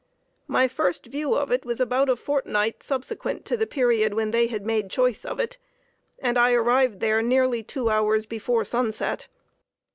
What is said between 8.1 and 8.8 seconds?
before